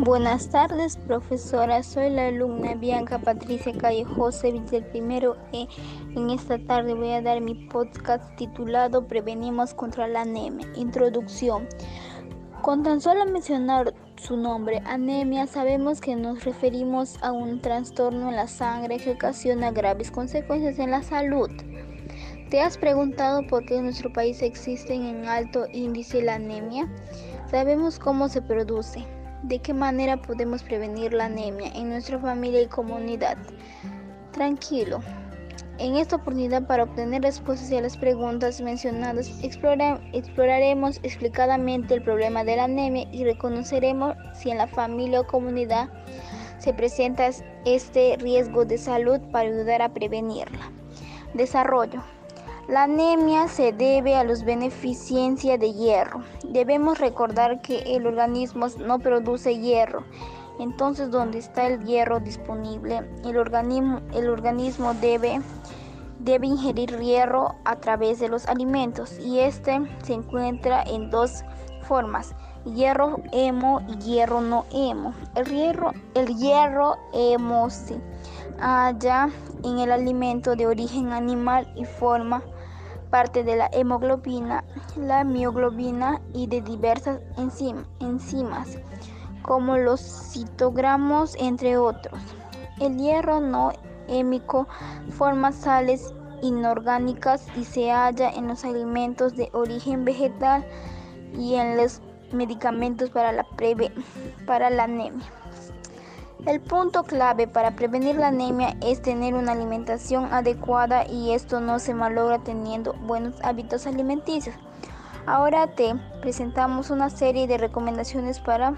Buenas 0.00 0.48
tardes, 0.50 0.96
profesora. 0.96 1.84
Soy 1.84 2.10
la 2.10 2.26
alumna 2.26 2.74
Bianca 2.74 3.20
Patricia 3.20 3.72
Calle 3.78 4.04
José 4.04 4.50
del 4.68 4.84
primero 4.86 5.36
E. 5.52 5.68
En 6.16 6.30
esta 6.30 6.58
tarde 6.58 6.94
voy 6.94 7.12
a 7.12 7.22
dar 7.22 7.40
mi 7.40 7.54
podcast 7.68 8.34
titulado 8.34 9.06
Prevenimos 9.06 9.72
contra 9.72 10.08
la 10.08 10.22
anemia. 10.22 10.66
Introducción. 10.74 11.68
Con 12.60 12.82
tan 12.82 13.00
solo 13.00 13.24
mencionar 13.26 13.94
su 14.16 14.36
nombre, 14.36 14.82
anemia, 14.84 15.46
sabemos 15.46 16.00
que 16.00 16.16
nos 16.16 16.44
referimos 16.44 17.16
a 17.22 17.30
un 17.30 17.60
trastorno 17.60 18.30
en 18.30 18.36
la 18.36 18.48
sangre 18.48 18.96
que 18.96 19.12
ocasiona 19.12 19.70
graves 19.70 20.10
consecuencias 20.10 20.80
en 20.80 20.90
la 20.90 21.04
salud. 21.04 21.50
¿Te 22.50 22.60
has 22.60 22.76
preguntado 22.78 23.46
por 23.46 23.64
qué 23.64 23.76
en 23.76 23.84
nuestro 23.84 24.12
país 24.12 24.42
existe 24.42 24.92
en 24.92 25.24
alto 25.26 25.66
índice 25.72 26.20
la 26.20 26.34
anemia? 26.34 26.88
Sabemos 27.48 28.00
cómo 28.00 28.28
se 28.28 28.42
produce 28.42 29.06
¿De 29.44 29.58
qué 29.58 29.74
manera 29.74 30.16
podemos 30.16 30.62
prevenir 30.62 31.12
la 31.12 31.26
anemia 31.26 31.70
en 31.74 31.90
nuestra 31.90 32.18
familia 32.18 32.62
y 32.62 32.66
comunidad? 32.66 33.36
Tranquilo. 34.32 35.00
En 35.76 35.96
esta 35.96 36.16
oportunidad 36.16 36.66
para 36.66 36.84
obtener 36.84 37.20
respuestas 37.20 37.70
a 37.72 37.82
las 37.82 37.98
preguntas 37.98 38.62
mencionadas, 38.62 39.30
exploraremos 39.42 40.98
explicadamente 41.02 41.92
el 41.92 42.02
problema 42.02 42.42
de 42.42 42.56
la 42.56 42.64
anemia 42.64 43.06
y 43.12 43.24
reconoceremos 43.24 44.16
si 44.32 44.50
en 44.50 44.56
la 44.56 44.66
familia 44.66 45.20
o 45.20 45.26
comunidad 45.26 45.90
se 46.56 46.72
presenta 46.72 47.28
este 47.66 48.16
riesgo 48.18 48.64
de 48.64 48.78
salud 48.78 49.20
para 49.30 49.50
ayudar 49.50 49.82
a 49.82 49.92
prevenirla. 49.92 50.72
Desarrollo. 51.34 52.02
La 52.68 52.84
anemia 52.84 53.46
se 53.46 53.72
debe 53.72 54.16
a 54.16 54.24
la 54.24 54.34
beneficiencia 54.42 55.58
de 55.58 55.74
hierro. 55.74 56.22
Debemos 56.48 56.98
recordar 56.98 57.60
que 57.60 57.94
el 57.94 58.06
organismo 58.06 58.68
no 58.78 58.98
produce 59.00 59.58
hierro. 59.58 60.02
Entonces, 60.58 61.10
donde 61.10 61.38
está 61.38 61.66
el 61.66 61.84
hierro 61.84 62.20
disponible, 62.20 63.02
el 63.22 63.36
organismo, 63.36 64.00
el 64.14 64.30
organismo 64.30 64.94
debe, 64.94 65.42
debe 66.20 66.46
ingerir 66.46 66.98
hierro 67.00 67.54
a 67.66 67.76
través 67.76 68.18
de 68.18 68.30
los 68.30 68.46
alimentos 68.46 69.18
y 69.18 69.40
este 69.40 69.82
se 70.02 70.14
encuentra 70.14 70.82
en 70.84 71.10
dos 71.10 71.44
formas, 71.82 72.34
hierro 72.64 73.20
hemo 73.32 73.82
y 73.88 73.98
hierro 73.98 74.40
no 74.40 74.64
hemo. 74.72 75.12
El 75.34 75.44
hierro, 75.46 75.92
el 76.14 76.34
hierro 76.34 76.96
hemo 77.12 77.68
se 77.68 78.00
halla 78.58 79.28
en 79.64 79.80
el 79.80 79.92
alimento 79.92 80.56
de 80.56 80.66
origen 80.66 81.12
animal 81.12 81.70
y 81.76 81.84
forma 81.84 82.42
parte 83.14 83.44
de 83.44 83.54
la 83.54 83.70
hemoglobina, 83.72 84.64
la 84.96 85.22
mioglobina 85.22 86.20
y 86.32 86.48
de 86.48 86.60
diversas 86.60 87.20
enzimas, 88.00 88.76
como 89.42 89.76
los 89.76 90.00
citogramos, 90.32 91.36
entre 91.38 91.76
otros. 91.76 92.18
El 92.80 92.98
hierro 92.98 93.38
no 93.38 93.70
hémico 94.08 94.66
forma 95.10 95.52
sales 95.52 96.12
inorgánicas 96.42 97.46
y 97.56 97.62
se 97.62 97.92
halla 97.92 98.30
en 98.30 98.48
los 98.48 98.64
alimentos 98.64 99.36
de 99.36 99.48
origen 99.52 100.04
vegetal 100.04 100.66
y 101.38 101.54
en 101.54 101.76
los 101.76 102.02
medicamentos 102.32 103.10
para 103.10 103.30
la, 103.30 103.46
para 104.44 104.70
la 104.70 104.84
anemia. 104.84 105.30
El 106.46 106.60
punto 106.60 107.04
clave 107.04 107.46
para 107.48 107.70
prevenir 107.70 108.16
la 108.16 108.28
anemia 108.28 108.76
es 108.82 109.00
tener 109.00 109.32
una 109.32 109.52
alimentación 109.52 110.30
adecuada 110.30 111.06
y 111.06 111.32
esto 111.32 111.58
no 111.58 111.78
se 111.78 111.94
malogra 111.94 112.38
teniendo 112.38 112.92
buenos 112.92 113.34
hábitos 113.42 113.86
alimenticios. 113.86 114.54
Ahora 115.24 115.68
te 115.68 115.94
presentamos 116.20 116.90
una 116.90 117.08
serie 117.08 117.46
de 117.46 117.56
recomendaciones 117.56 118.40
para, 118.40 118.74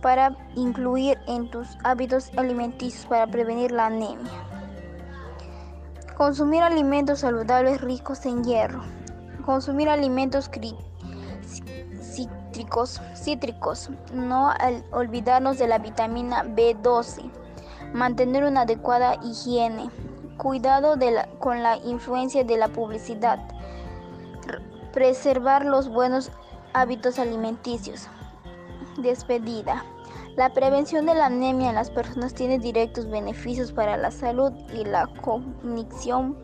para 0.00 0.36
incluir 0.54 1.18
en 1.26 1.50
tus 1.50 1.66
hábitos 1.82 2.30
alimenticios 2.36 3.04
para 3.06 3.26
prevenir 3.26 3.72
la 3.72 3.86
anemia. 3.86 4.30
Consumir 6.16 6.62
alimentos 6.62 7.18
saludables 7.18 7.80
ricos 7.80 8.24
en 8.26 8.44
hierro. 8.44 8.82
Consumir 9.44 9.88
alimentos 9.88 10.48
cítricos, 13.14 13.90
no 14.12 14.52
olvidarnos 14.92 15.58
de 15.58 15.68
la 15.68 15.78
vitamina 15.78 16.44
B12, 16.44 17.30
mantener 17.92 18.44
una 18.44 18.62
adecuada 18.62 19.16
higiene, 19.22 19.90
cuidado 20.36 20.96
con 21.38 21.62
la 21.62 21.76
influencia 21.78 22.44
de 22.44 22.56
la 22.56 22.68
publicidad, 22.68 23.40
preservar 24.92 25.64
los 25.64 25.88
buenos 25.88 26.30
hábitos 26.72 27.18
alimenticios. 27.18 28.08
Despedida. 28.98 29.84
La 30.36 30.50
prevención 30.50 31.06
de 31.06 31.14
la 31.14 31.26
anemia 31.26 31.70
en 31.70 31.74
las 31.74 31.90
personas 31.90 32.34
tiene 32.34 32.58
directos 32.58 33.08
beneficios 33.08 33.72
para 33.72 33.96
la 33.96 34.10
salud 34.10 34.52
y 34.74 34.84
la 34.84 35.06
cognición, 35.22 36.36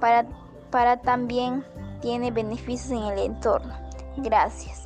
para, 0.00 0.26
para 0.70 1.00
también 1.00 1.64
tiene 2.00 2.30
beneficios 2.30 2.90
en 2.92 3.02
el 3.12 3.18
entorno. 3.18 3.74
Gracias. 4.18 4.85